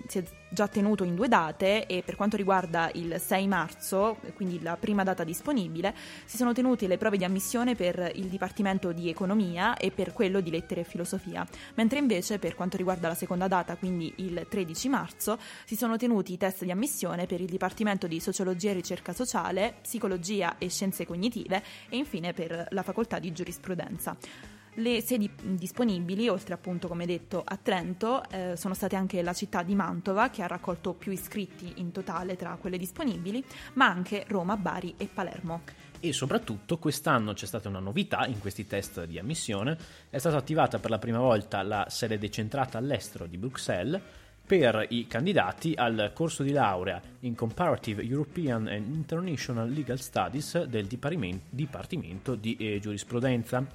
si 0.07 0.19
è 0.19 0.24
già 0.50 0.67
tenuto 0.67 1.03
in 1.03 1.15
due 1.15 1.27
date 1.27 1.86
e 1.86 2.03
per 2.03 2.15
quanto 2.15 2.38
riguarda 2.38 2.89
il 2.93 3.19
6 3.19 3.47
marzo, 3.47 4.17
quindi 4.36 4.62
la 4.62 4.77
prima 4.77 5.03
data 5.03 5.24
disponibile, 5.24 5.93
si 6.25 6.38
sono 6.38 6.53
tenute 6.53 6.88
le 6.88 6.97
prove 6.97 7.17
di 7.17 7.24
ammissione 7.24 7.75
per 7.75 8.12
il 8.15 8.27
Dipartimento 8.27 8.91
di 8.91 9.09
Economia 9.09 9.75
e 9.77 9.91
per 9.91 10.13
quello 10.13 10.39
di 10.39 10.50
Lettere 10.50 10.81
e 10.81 10.83
Filosofia, 10.86 11.45
mentre 11.75 12.00
invece 12.00 12.39
per 12.39 12.55
quanto 12.55 12.77
riguarda 12.77 13.07
la 13.07 13.15
seconda 13.15 13.47
data, 13.47 13.75
quindi 13.75 14.13
il 14.17 14.45
13 14.50 14.89
marzo, 14.89 15.38
si 15.65 15.75
sono 15.75 15.97
tenuti 15.97 16.33
i 16.33 16.38
test 16.38 16.63
di 16.63 16.71
ammissione 16.71 17.25
per 17.25 17.41
il 17.41 17.47
Dipartimento 17.47 18.07
di 18.07 18.19
Sociologia 18.19 18.71
e 18.71 18.74
Ricerca 18.74 19.13
Sociale, 19.13 19.75
Psicologia 19.81 20.57
e 20.57 20.69
Scienze 20.69 21.05
Cognitive 21.05 21.62
e 21.89 21.97
infine 21.97 22.33
per 22.33 22.67
la 22.69 22.83
Facoltà 22.83 23.19
di 23.19 23.31
Giurisprudenza. 23.31 24.56
Le 24.79 25.01
sedi 25.01 25.27
disponibili, 25.41 26.27
oltre 26.27 26.53
appunto 26.53 26.88
come 26.88 27.07
detto 27.07 27.41
a 27.43 27.57
Trento, 27.57 28.22
eh, 28.29 28.53
sono 28.55 28.75
state 28.75 28.96
anche 28.96 29.24
la 29.24 29.34
città 29.34 29.63
di 29.63 29.74
Mantova 29.74 30.29
che 30.29 30.43
ha 30.43 30.48
raccolto 30.48 30.93
più 30.93 31.12
iscritti 31.12 31.74
in 31.77 31.91
totale 31.91 32.36
tra 32.36 32.55
quelle 32.62 32.77
disponibili, 32.77 33.43
ma 33.74 33.88
anche 33.88 34.24
Roma, 34.27 34.55
Bari 34.55 34.93
e 34.98 35.10
Palermo. 35.12 35.62
E 36.00 36.13
soprattutto 36.13 36.77
quest'anno 36.77 37.34
c'è 37.34 37.48
stata 37.48 37.69
una 37.69 37.79
novità 37.79 38.27
in 38.27 38.38
questi 38.38 38.67
test 38.67 39.05
di 39.05 39.17
ammissione, 39.17 39.75
è 40.12 40.19
stata 40.19 40.38
attivata 40.38 40.77
per 40.77 40.91
la 40.91 41.00
prima 41.00 41.19
volta 41.19 41.63
la 41.63 41.88
sede 41.89 42.19
decentrata 42.19 42.77
all'estero 42.77 43.25
di 43.25 43.38
Bruxelles 43.39 44.00
per 44.46 44.86
i 44.89 45.07
candidati 45.07 45.74
al 45.75 46.12
corso 46.13 46.43
di 46.43 46.51
laurea 46.51 47.01
in 47.22 47.34
Comparative 47.34 48.03
European 48.03 48.67
and 48.67 48.93
International 48.93 49.69
Legal 49.69 50.00
Studies 50.00 50.63
del 50.65 50.86
Dipartimento 50.86 52.36
di 52.36 52.55
eh, 52.55 52.79
Giurisprudenza 52.79 53.65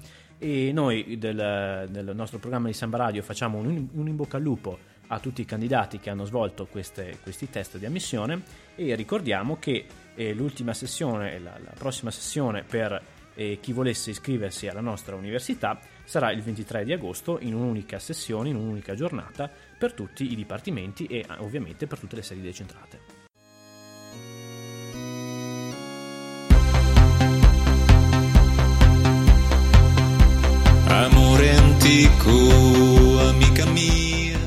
e 0.43 0.73
noi 0.73 1.17
del, 1.17 1.87
del, 1.89 2.11
nostro 2.13 2.37
programma 2.37 2.67
di 2.67 2.73
Samba 2.73 2.97
Radio 2.97 3.21
facciamo 3.21 3.59
un, 3.59 3.87
un, 3.93 4.07
in 4.09 4.15
bocca 4.17 4.35
al 4.35 4.43
lupo 4.43 4.77
a 5.07 5.19
tutti 5.19 5.39
i 5.39 5.45
candidati 5.45 5.99
che 5.99 6.09
hanno 6.09 6.25
svolto 6.25 6.65
queste, 6.65 7.17
questi 7.23 7.49
test 7.49 7.77
di 7.77 7.85
ammissione 7.85 8.41
e 8.75 8.93
ricordiamo 8.95 9.57
che 9.57 9.85
eh, 10.13 10.33
l'ultima 10.33 10.73
sessione, 10.73 11.39
la, 11.39 11.57
la, 11.63 11.71
prossima 11.77 12.11
sessione 12.11 12.63
per 12.63 13.01
eh, 13.35 13.59
chi 13.61 13.71
volesse 13.71 14.09
iscriversi 14.09 14.67
alla 14.67 14.81
nostra 14.81 15.15
università 15.15 15.79
sarà 16.03 16.33
il 16.33 16.41
23 16.41 16.83
di 16.83 16.91
agosto 16.91 17.39
in 17.39 17.53
un'unica 17.53 17.97
sessione, 17.97 18.49
in 18.49 18.57
un'unica 18.57 18.95
giornata 18.95 19.49
per 19.77 19.93
tutti 19.93 20.29
i 20.29 20.35
dipartimenti 20.35 21.05
e 21.05 21.25
ovviamente 21.37 21.87
per 21.87 21.99
tutte 21.99 22.17
le 22.17 22.21
sedi 22.21 22.41
decentrate. 22.41 23.12
Antico, 31.93 33.19
amica 33.19 33.65
mia. 33.67 34.39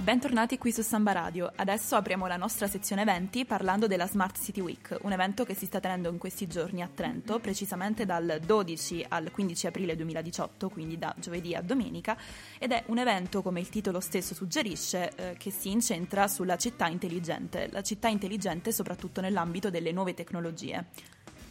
Bentornati 0.00 0.58
qui 0.58 0.70
su 0.70 0.80
Samba 0.82 1.10
Radio. 1.10 1.50
Adesso 1.56 1.96
apriamo 1.96 2.28
la 2.28 2.36
nostra 2.36 2.68
sezione 2.68 3.02
eventi 3.02 3.44
parlando 3.44 3.88
della 3.88 4.06
Smart 4.06 4.40
City 4.40 4.60
Week, 4.60 4.98
un 5.02 5.10
evento 5.10 5.44
che 5.44 5.54
si 5.54 5.66
sta 5.66 5.80
tenendo 5.80 6.08
in 6.08 6.18
questi 6.18 6.46
giorni 6.46 6.82
a 6.82 6.88
Trento, 6.94 7.40
precisamente 7.40 8.06
dal 8.06 8.38
12 8.46 9.06
al 9.08 9.32
15 9.32 9.66
aprile 9.66 9.96
2018, 9.96 10.68
quindi 10.68 10.96
da 10.96 11.12
giovedì 11.18 11.56
a 11.56 11.62
domenica, 11.62 12.16
ed 12.60 12.70
è 12.70 12.84
un 12.86 12.98
evento, 12.98 13.42
come 13.42 13.58
il 13.58 13.70
titolo 13.70 13.98
stesso 13.98 14.32
suggerisce, 14.32 15.10
eh, 15.16 15.34
che 15.36 15.50
si 15.50 15.72
incentra 15.72 16.28
sulla 16.28 16.56
città 16.56 16.86
intelligente, 16.86 17.70
la 17.72 17.82
città 17.82 18.06
intelligente 18.06 18.70
soprattutto 18.70 19.20
nell'ambito 19.20 19.68
delle 19.68 19.90
nuove 19.90 20.14
tecnologie. 20.14 20.86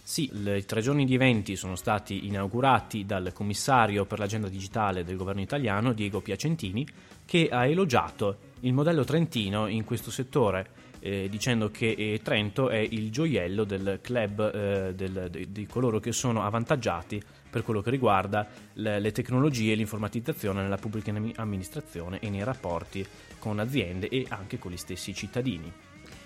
Sì, 0.06 0.30
i 0.34 0.66
tre 0.66 0.82
giorni 0.82 1.06
di 1.06 1.14
eventi 1.14 1.56
sono 1.56 1.78
stati 1.78 2.28
inaugurati 2.28 3.06
dal 3.06 3.32
commissario 3.34 4.04
per 4.04 4.20
l'agenda 4.20 4.50
digitale 4.50 5.06
del 5.06 5.16
governo 5.16 5.40
italiano, 5.40 5.94
Diego 5.94 6.20
Piacentini, 6.20 6.86
che 7.24 7.48
ha 7.50 7.66
elogiato 7.66 8.52
il 8.60 8.74
modello 8.74 9.06
trentino 9.06 9.68
in 9.68 9.86
questo 9.86 10.12
settore, 10.12 10.68
eh, 11.00 11.30
dicendo 11.30 11.72
che 11.72 11.96
eh, 11.98 12.20
Trento 12.22 12.68
è 12.68 12.78
il 12.78 13.12
gioiello 13.12 13.64
del 13.64 14.00
club 14.02 14.54
eh, 14.54 14.94
del, 14.94 15.30
de, 15.32 15.50
di 15.50 15.66
coloro 15.68 16.02
che 16.02 16.12
sono 16.12 16.44
avvantaggiati 16.44 17.24
per 17.50 17.64
quello 17.64 17.82
che 17.82 17.90
riguarda 17.90 18.46
le, 18.74 19.00
le 19.00 19.12
tecnologie 19.14 19.72
e 19.72 19.76
l'informatizzazione 19.76 20.62
nella 20.62 20.78
pubblica 20.78 21.14
amministrazione 21.36 22.20
e 22.20 22.30
nei 22.30 22.44
rapporti 22.44 23.06
con 23.40 23.58
aziende 23.58 24.10
e 24.10 24.26
anche 24.28 24.60
con 24.60 24.72
gli 24.72 24.78
stessi 24.78 25.14
cittadini. 25.14 25.72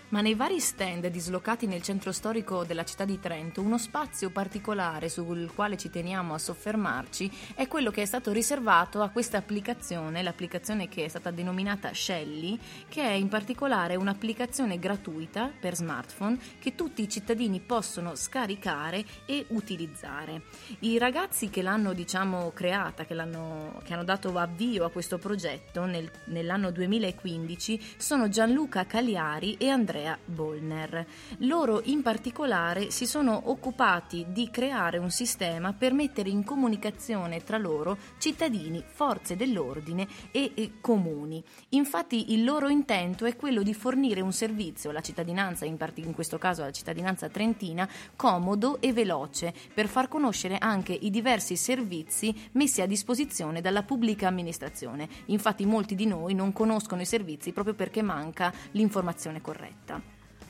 Ma 0.09 0.21
nei 0.21 0.35
vari 0.35 0.61
stand 0.61 1.05
dislocati 1.07 1.67
nel 1.67 1.81
centro 1.81 2.13
storico 2.13 2.63
della 2.63 2.85
città 2.85 3.03
di 3.03 3.19
Trento, 3.19 3.61
uno 3.61 3.77
spazio 3.77 4.29
particolare 4.29 5.09
sul 5.09 5.51
quale 5.53 5.75
ci 5.75 5.89
teniamo 5.89 6.33
a 6.33 6.37
soffermarci 6.37 7.29
è 7.55 7.67
quello 7.67 7.91
che 7.91 8.03
è 8.03 8.05
stato 8.05 8.31
riservato 8.31 9.01
a 9.01 9.09
questa 9.09 9.35
applicazione, 9.35 10.23
l'applicazione 10.23 10.87
che 10.87 11.03
è 11.03 11.07
stata 11.09 11.29
denominata 11.29 11.93
Shelly, 11.93 12.57
che 12.87 13.01
è 13.01 13.11
in 13.11 13.27
particolare 13.27 13.97
un'applicazione 13.97 14.79
gratuita 14.79 15.51
per 15.59 15.75
smartphone 15.75 16.37
che 16.57 16.73
tutti 16.73 17.01
i 17.01 17.09
cittadini 17.09 17.59
possono 17.59 18.15
scaricare 18.15 19.03
e 19.25 19.45
utilizzare. 19.49 20.43
I 20.79 20.97
ragazzi 20.99 21.49
che 21.49 21.61
l'hanno 21.61 21.91
diciamo 21.91 22.51
creata, 22.51 23.03
che, 23.03 23.13
l'hanno, 23.13 23.81
che 23.83 23.91
hanno 23.91 24.05
dato 24.05 24.33
avvio 24.37 24.85
a 24.85 24.89
questo 24.89 25.17
progetto 25.17 25.83
nel, 25.83 26.09
nell'anno 26.27 26.71
2015 26.71 27.95
sono 27.97 28.29
Gianluca 28.29 28.85
Cagliari 28.85 29.57
e 29.57 29.67
Andrea 29.67 29.95
Andrea 29.97 30.17
Bollner. 30.23 31.05
Loro 31.39 31.81
in 31.85 32.03
particolare 32.03 32.91
si 32.91 33.07
sono 33.07 33.41
occupati 33.45 34.27
di 34.29 34.49
creare 34.51 34.99
un 34.99 35.09
sistema 35.09 35.73
per 35.73 35.93
mettere 35.93 36.29
in 36.29 36.43
comunicazione 36.43 37.43
tra 37.43 37.57
loro 37.57 37.97
cittadini, 38.19 38.83
forze 38.85 39.35
dell'ordine 39.35 40.07
e, 40.31 40.51
e 40.53 40.73
comuni. 40.81 41.43
Infatti 41.69 42.33
il 42.33 42.43
loro 42.43 42.69
intento 42.69 43.25
è 43.25 43.35
quello 43.35 43.63
di 43.63 43.73
fornire 43.73 44.21
un 44.21 44.31
servizio 44.31 44.91
alla 44.91 45.01
cittadinanza, 45.01 45.65
in, 45.65 45.77
part- 45.77 45.97
in 45.97 46.13
questo 46.13 46.37
caso 46.37 46.61
alla 46.61 46.71
cittadinanza 46.71 47.27
trentina, 47.29 47.89
comodo 48.15 48.79
e 48.79 48.93
veloce 48.93 49.53
per 49.73 49.87
far 49.87 50.07
conoscere 50.07 50.57
anche 50.59 50.93
i 50.93 51.09
diversi 51.09 51.55
servizi 51.55 52.35
messi 52.51 52.81
a 52.81 52.85
disposizione 52.85 53.61
dalla 53.61 53.81
pubblica 53.81 54.27
amministrazione. 54.27 55.09
Infatti 55.25 55.65
molti 55.65 55.95
di 55.95 56.05
noi 56.05 56.35
non 56.35 56.53
conoscono 56.53 57.01
i 57.01 57.05
servizi 57.05 57.51
proprio 57.51 57.73
perché 57.73 58.03
manca 58.03 58.53
l'informazione 58.71 59.41
corretta. 59.41 59.87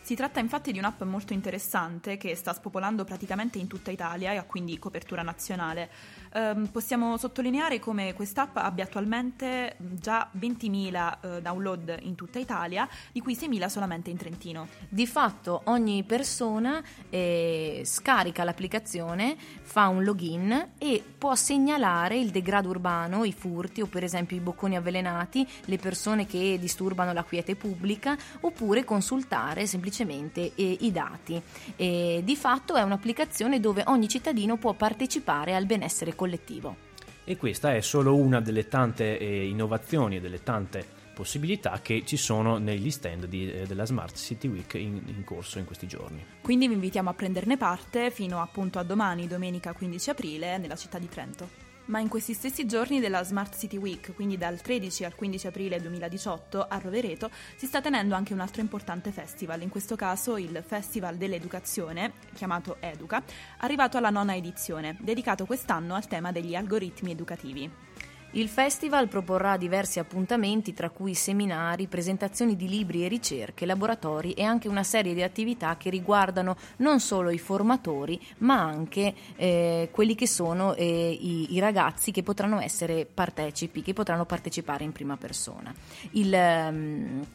Si 0.08 0.16
tratta 0.16 0.40
infatti 0.40 0.72
di 0.72 0.80
un'app 0.80 1.02
molto 1.02 1.34
interessante 1.34 2.16
che 2.16 2.34
sta 2.34 2.54
spopolando 2.54 3.04
praticamente 3.04 3.58
in 3.58 3.68
tutta 3.68 3.92
Italia 3.92 4.32
e 4.32 4.38
ha 4.38 4.44
quindi 4.44 4.80
copertura 4.80 5.22
nazionale. 5.22 5.90
Um, 6.34 6.68
possiamo 6.68 7.18
sottolineare 7.18 7.80
come 7.80 8.14
quest'app 8.14 8.56
abbia 8.56 8.86
attualmente 8.86 9.76
già 9.78 10.32
20.000 10.40 11.18
uh, 11.38 11.42
download 11.42 11.98
in 12.04 12.16
tutta 12.16 12.40
Italia, 12.40 12.88
di 13.12 13.20
cui 13.20 13.36
6.000 13.36 13.68
solamente 13.68 14.10
in 14.10 14.16
Trentino. 14.16 14.70
Di 14.88 15.06
fatto 15.06 15.64
ogni 15.66 16.06
persona 16.06 16.82
eh, 17.10 17.82
scarica 17.84 18.46
l'applicazione, 18.46 19.36
fa 19.62 19.90
un 19.90 20.06
login 20.06 20.70
e 20.78 21.04
può 21.18 21.36
segnalare 21.36 22.18
il 22.18 22.30
degrado 22.30 22.70
urbano, 22.70 23.26
i 23.26 23.34
furti 23.34 23.82
o 23.82 23.88
per 23.88 24.06
esempio 24.06 24.38
i 24.38 24.40
bocconi 24.40 24.78
avvelenati, 24.78 25.46
le 25.66 25.78
persone 25.78 26.26
che 26.26 26.58
disturbano 26.58 27.12
la 27.12 27.24
quiete 27.24 27.58
pubblica 27.58 28.16
oppure 28.40 28.86
consultare 28.86 29.68
semplicemente 29.68 29.96
semplicemente 29.98 30.52
eh, 30.56 30.78
i 30.82 30.92
dati. 30.92 31.42
E 31.76 32.22
di 32.24 32.36
fatto 32.36 32.76
è 32.76 32.82
un'applicazione 32.84 33.60
dove 33.60 33.84
ogni 33.88 34.08
cittadino 34.08 34.58
può 34.58 34.74
partecipare 34.74 35.56
al 35.56 35.66
benessere 35.66 36.16
collettivo. 36.16 36.86
E 37.24 37.36
questa 37.36 37.74
è 37.74 37.82
solo 37.82 38.16
una 38.16 38.40
delle 38.40 38.68
tante 38.68 39.18
eh, 39.18 39.48
innovazioni 39.48 40.18
e 40.18 40.22
delle 40.22 40.44
tante 40.44 40.96
possibilità 41.14 41.80
che 41.82 42.04
ci 42.06 42.16
sono 42.16 42.58
negli 42.58 42.92
stand 42.92 43.26
di, 43.26 43.52
eh, 43.52 43.66
della 43.66 43.86
Smart 43.86 44.16
City 44.16 44.48
Week 44.48 44.76
in, 44.76 45.02
in, 45.08 45.24
corso 45.26 45.58
in 45.58 45.66
questi 45.66 45.88
giorni. 45.88 46.24
Quindi 46.42 46.68
vi 46.68 46.76
invitiamo 46.76 47.10
a 47.10 47.14
prenderne 47.14 47.58
parte 47.58 48.12
fino 48.12 48.40
appunto 48.40 48.78
a 48.78 48.84
domani, 48.84 49.28
domenica 49.28 49.74
15 49.74 50.12
aprile, 50.12 50.58
nella 50.58 50.76
città 50.76 51.00
di 51.00 51.10
Trento. 51.10 51.67
Ma 51.88 52.00
in 52.00 52.10
questi 52.10 52.34
stessi 52.34 52.66
giorni 52.66 53.00
della 53.00 53.24
Smart 53.24 53.58
City 53.58 53.78
Week, 53.78 54.14
quindi 54.14 54.38
dal 54.38 54.60
13 54.60 55.06
al 55.06 55.16
15 55.16 55.48
aprile 55.48 55.80
2018 55.80 56.68
a 56.68 56.78
Rovereto, 56.80 57.30
si 57.56 57.66
sta 57.66 57.80
tenendo 57.80 58.14
anche 58.14 58.34
un 58.34 58.42
altro 58.42 58.60
importante 58.60 59.12
festival, 59.12 59.62
in 59.62 59.70
questo 59.70 59.96
caso 59.96 60.36
il 60.36 60.64
Festival 60.66 61.16
dell'Educazione, 61.16 62.14
chiamato 62.34 62.78
Educa, 62.82 63.24
arrivato 63.60 63.98
alla 63.98 64.10
nona 64.10 64.36
edizione, 64.36 64.98
dedicato 65.00 65.46
quest'anno 65.46 65.96
al 65.96 66.08
tema 66.08 66.34
degli 66.34 66.56
algoritmi 66.56 67.12
educativi. 67.12 67.87
Il 68.32 68.50
festival 68.50 69.08
proporrà 69.08 69.56
diversi 69.56 70.00
appuntamenti, 70.00 70.74
tra 70.74 70.90
cui 70.90 71.16
seminari, 71.16 71.88
presentazioni 71.88 72.58
di 72.58 72.68
libri 72.68 73.06
e 73.06 73.08
ricerche, 73.08 73.66
laboratori 73.66 74.34
e 74.34 74.44
anche 74.44 74.68
una 74.68 74.84
serie 74.84 75.14
di 75.14 75.24
attività 75.24 75.78
che 75.78 75.90
riguardano 75.90 76.58
non 76.78 77.00
solo 77.00 77.30
i 77.30 77.40
formatori, 77.40 78.20
ma 78.40 78.62
anche 78.62 79.14
eh, 79.38 79.90
quelli 79.92 80.14
che 80.14 80.28
sono 80.28 80.76
eh, 80.76 81.10
i, 81.20 81.56
i, 81.56 81.60
ragazzi 81.60 82.12
che 82.12 82.22
potranno 82.22 82.60
essere 82.60 83.06
partecipi, 83.06 83.82
che 83.82 83.94
potranno 83.94 84.26
partecipare 84.26 84.84
in 84.84 84.92
prima 84.92 85.16
persona. 85.16 85.74
Il, 86.12 86.32
um, 86.34 87.26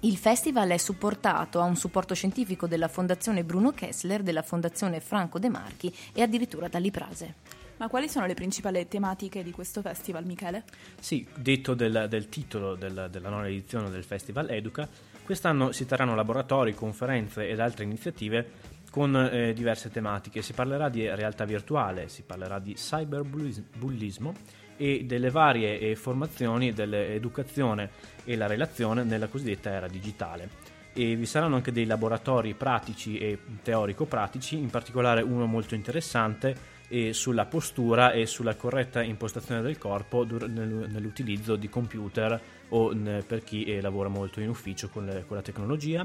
il 0.00 0.16
festival 0.16 0.68
è 0.68 0.76
supportato, 0.76 1.60
ha 1.60 1.64
un 1.64 1.76
supporto 1.76 2.14
scientifico 2.14 2.66
della 2.66 2.88
Fondazione 2.88 3.42
Bruno 3.42 3.72
Kessler, 3.72 4.22
della 4.22 4.42
Fondazione 4.42 5.00
Franco 5.00 5.38
De 5.38 5.48
Marchi 5.48 5.92
e 6.12 6.22
addirittura 6.22 6.68
dall'Iprase. 6.68 7.61
Ma 7.82 7.88
quali 7.88 8.08
sono 8.08 8.26
le 8.26 8.34
principali 8.34 8.86
tematiche 8.86 9.42
di 9.42 9.50
questo 9.50 9.80
festival, 9.82 10.24
Michele? 10.24 10.62
Sì, 11.00 11.26
detto 11.34 11.74
del, 11.74 12.06
del 12.08 12.28
titolo 12.28 12.76
del, 12.76 13.08
della 13.10 13.28
nuova 13.28 13.48
edizione 13.48 13.90
del 13.90 14.04
Festival 14.04 14.50
Educa, 14.50 14.88
quest'anno 15.24 15.72
si 15.72 15.84
terranno 15.84 16.14
laboratori, 16.14 16.74
conferenze 16.74 17.48
ed 17.48 17.58
altre 17.58 17.82
iniziative 17.82 18.50
con 18.88 19.16
eh, 19.16 19.52
diverse 19.52 19.90
tematiche. 19.90 20.42
Si 20.42 20.52
parlerà 20.52 20.88
di 20.88 21.12
realtà 21.12 21.44
virtuale, 21.44 22.08
si 22.08 22.22
parlerà 22.22 22.60
di 22.60 22.74
cyberbullismo 22.74 24.32
e 24.76 25.02
delle 25.04 25.30
varie 25.30 25.80
eh, 25.80 25.96
formazioni 25.96 26.72
dell'educazione 26.72 27.90
e 28.22 28.36
la 28.36 28.46
relazione 28.46 29.02
nella 29.02 29.26
cosiddetta 29.26 29.70
era 29.70 29.88
digitale. 29.88 30.70
E 30.92 31.16
vi 31.16 31.26
saranno 31.26 31.56
anche 31.56 31.72
dei 31.72 31.86
laboratori 31.86 32.54
pratici 32.54 33.18
e 33.18 33.40
teorico-pratici, 33.60 34.56
in 34.56 34.70
particolare 34.70 35.22
uno 35.22 35.46
molto 35.46 35.74
interessante 35.74 36.80
sulla 37.12 37.46
postura 37.46 38.12
e 38.12 38.26
sulla 38.26 38.54
corretta 38.54 39.02
impostazione 39.02 39.62
del 39.62 39.78
corpo 39.78 40.24
nell'utilizzo 40.24 41.56
di 41.56 41.68
computer 41.68 42.38
o 42.68 42.94
per 43.26 43.42
chi 43.44 43.64
eh, 43.64 43.80
lavora 43.80 44.08
molto 44.08 44.40
in 44.40 44.48
ufficio 44.48 44.88
con, 44.90 45.06
la 45.06 45.42
tecnologia. 45.42 46.04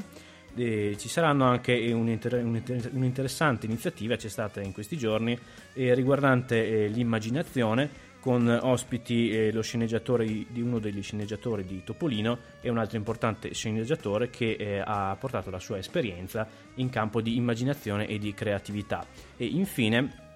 E 0.55 0.95
ci 0.97 1.09
saranno 1.09 1.45
anche 1.45 1.73
un'inter- 1.91 2.41
un'interessante 2.43 3.65
iniziativa, 3.65 4.15
c'è 4.15 4.29
stata 4.29 4.61
in 4.61 4.71
questi 4.71 4.97
giorni, 4.97 5.37
eh, 5.73 5.93
riguardante 5.93 6.85
eh, 6.85 6.87
l'immaginazione 6.87 8.05
con 8.19 8.47
ospiti 8.49 9.51
lo 9.51 9.61
sceneggiatore 9.61 10.25
di 10.25 10.59
uno 10.59 10.79
degli 10.79 11.01
sceneggiatori 11.01 11.63
di 11.63 11.83
Topolino 11.85 12.39
e 12.59 12.69
un 12.69 12.77
altro 12.77 12.97
importante 12.97 13.53
sceneggiatore 13.53 14.29
che 14.29 14.81
ha 14.83 15.15
portato 15.17 15.49
la 15.49 15.59
sua 15.59 15.77
esperienza 15.77 16.45
in 16.75 16.89
campo 16.89 17.21
di 17.21 17.37
immaginazione 17.37 18.05
e 18.07 18.17
di 18.17 18.33
creatività. 18.33 19.05
E 19.37 19.45
infine 19.45 20.26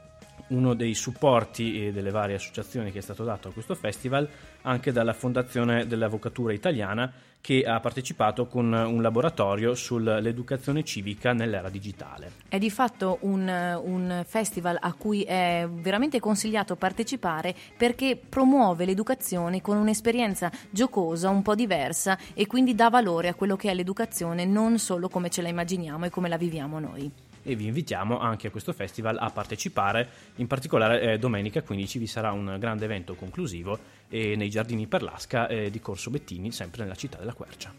uno 0.52 0.74
dei 0.74 0.94
supporti 0.94 1.88
eh, 1.88 1.92
delle 1.92 2.12
varie 2.12 2.36
associazioni 2.36 2.92
che 2.92 3.00
è 3.00 3.02
stato 3.02 3.24
dato 3.24 3.50
a 3.50 3.52
questo 3.52 3.76
festival 3.76 4.28
anche 4.62 4.92
dalla 4.92 5.14
Fondazione 5.14 5.88
dell'Avvocatura 5.88 6.54
Italiana 6.54 7.12
che 7.42 7.64
ha 7.64 7.80
partecipato 7.80 8.46
con 8.46 8.72
un 8.72 9.02
laboratorio 9.02 9.74
sull'educazione 9.74 10.84
civica 10.84 11.34
nell'era 11.34 11.70
digitale. 11.70 12.34
È 12.48 12.60
di 12.60 12.70
fatto 12.70 13.18
un, 13.22 13.48
un, 13.84 14.24
festival 14.28 14.78
a 14.80 14.94
cui 14.94 15.24
è 15.24 15.68
veramente 15.70 16.20
consigliato 16.20 16.76
partecipare 16.76 17.56
perché 17.76 18.16
promuove 18.16 18.86
l'educazione 18.86 19.60
con 19.60 19.78
un'esperienza 19.78 20.52
giocosa, 20.70 21.30
un 21.30 21.42
po' 21.42 21.56
diversa 21.56 22.18
e 22.36 22.46
quindi 22.46 22.76
dà 22.76 22.90
valore 22.90 23.30
a 23.30 23.34
quello 23.34 23.56
che 23.56 23.72
è 23.72 23.74
l'educazione 23.74 24.46
non 24.46 24.78
solo 24.78 25.10
come 25.10 25.30
ce 25.30 25.42
la 25.42 25.50
immaginiamo 25.50 26.06
e 26.06 26.10
come 26.12 26.30
la 26.30 26.38
viviamo 26.38 26.80
noi 26.80 27.12
e 27.44 27.56
vi 27.56 27.68
invitiamo 27.68 28.20
anche 28.20 28.48
a 28.48 28.52
questo 28.52 28.74
festival 28.74 29.18
a 29.20 29.30
partecipare. 29.30 30.08
In 30.36 30.48
particolare 30.48 31.02
eh, 31.02 31.18
domenica 31.20 31.62
15 31.62 32.00
vi 32.00 32.08
sarà 32.08 32.32
un 32.32 32.58
grande 32.60 32.86
evento 32.86 33.16
conclusivo 33.16 33.78
eh, 34.10 34.36
nei 34.36 34.50
giardini 34.50 34.88
per 34.88 35.04
l'Asca 35.04 35.48
eh, 35.48 35.70
di 35.70 35.80
Corso 35.80 36.10
Bettini, 36.10 36.52
sempre 36.52 36.84
nella 36.84 36.96
città 36.96 37.18
della 37.18 37.34
Quercia. 37.34 37.74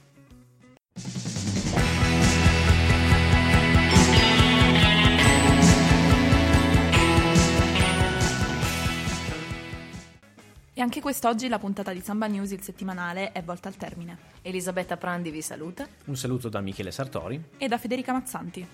E 10.75 10.81
anche 10.81 11.03
quest'oggi 11.03 11.49
la 11.49 11.59
puntata 11.59 11.93
di 11.93 12.01
Samba 12.01 12.27
News, 12.27 12.51
il 12.51 12.63
settimanale, 12.63 13.33
è 13.33 13.43
volta 13.43 13.69
al 13.69 13.77
termine. 13.77 14.17
Elisabetta 14.41 14.97
Prandi 14.97 15.31
vi 15.31 15.43
saluta. 15.43 15.87
Un 16.07 16.17
saluto 16.17 16.49
da 16.49 16.61
Michele 16.61 16.91
Sartori 16.91 17.41
e 17.59 17.69
da 17.69 17.77
Federica 17.77 18.13
Mazzanti. 18.13 18.67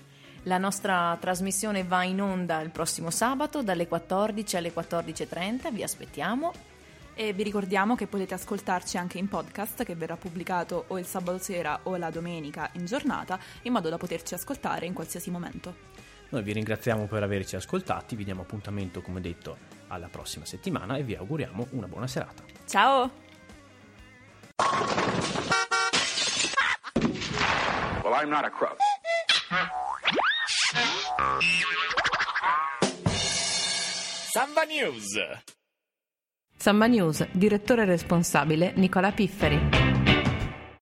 La 0.49 0.57
nostra 0.57 1.15
trasmissione 1.19 1.83
va 1.83 2.03
in 2.03 2.19
onda 2.19 2.59
il 2.61 2.71
prossimo 2.71 3.11
sabato 3.11 3.61
dalle 3.61 3.87
14 3.87 4.57
alle 4.57 4.73
14.30, 4.73 5.71
vi 5.71 5.83
aspettiamo. 5.83 6.51
E 7.13 7.33
vi 7.33 7.43
ricordiamo 7.43 7.95
che 7.95 8.07
potete 8.07 8.33
ascoltarci 8.33 8.97
anche 8.97 9.19
in 9.19 9.27
podcast 9.27 9.83
che 9.83 9.93
verrà 9.93 10.17
pubblicato 10.17 10.85
o 10.87 10.97
il 10.97 11.05
sabato 11.05 11.37
sera 11.37 11.81
o 11.83 11.97
la 11.97 12.09
domenica 12.09 12.67
in 12.73 12.85
giornata, 12.85 13.37
in 13.63 13.73
modo 13.73 13.89
da 13.89 13.97
poterci 13.97 14.33
ascoltare 14.33 14.87
in 14.87 14.93
qualsiasi 14.93 15.29
momento. 15.29 15.75
Noi 16.29 16.41
vi 16.41 16.53
ringraziamo 16.53 17.05
per 17.05 17.21
averci 17.21 17.55
ascoltati, 17.55 18.15
vi 18.15 18.23
diamo 18.23 18.41
appuntamento 18.41 19.03
come 19.03 19.21
detto 19.21 19.55
alla 19.89 20.07
prossima 20.07 20.45
settimana 20.45 20.97
e 20.97 21.03
vi 21.03 21.13
auguriamo 21.13 21.67
una 21.73 21.87
buona 21.87 22.07
serata. 22.07 22.43
Ciao! 22.65 23.11
Well, 28.01 28.15
Samba 34.31 34.61
News. 34.65 35.17
Samba 36.55 36.85
News, 36.85 37.27
direttore 37.31 37.85
responsabile 37.85 38.73
Nicola 38.75 39.11
Pifferi. 39.11 39.98